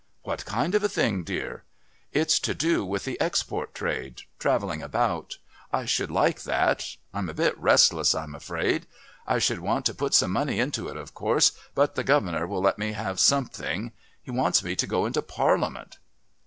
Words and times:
"What 0.23 0.45
kind 0.45 0.73
of 0.73 0.83
a 0.83 0.89
thing, 0.89 1.23
dear?" 1.23 1.63
"It's 2.11 2.39
to 2.39 2.55
do 2.55 2.83
with 2.83 3.05
the 3.05 3.21
export 3.21 3.75
trade. 3.75 4.23
Travelling 4.39 4.81
about. 4.81 5.37
I 5.71 5.85
should 5.85 6.09
like 6.09 6.41
that. 6.41 6.95
I'm 7.13 7.29
a 7.29 7.35
bit 7.35 7.55
restless, 7.55 8.15
I'm 8.15 8.33
afraid. 8.33 8.87
I 9.27 9.37
should 9.37 9.59
want 9.59 9.85
to 9.85 9.93
put 9.93 10.15
some 10.15 10.31
money 10.31 10.59
into 10.59 10.87
it, 10.87 10.97
of 10.97 11.13
course, 11.13 11.51
but 11.75 11.93
the 11.93 12.03
governor 12.03 12.47
will 12.47 12.61
let 12.63 12.79
me 12.79 12.93
have 12.93 13.19
something.... 13.19 13.91
He 14.23 14.31
wants 14.31 14.63
me 14.63 14.75
to 14.75 14.87
go 14.87 15.05
into 15.05 15.21
Parliament." 15.21 15.99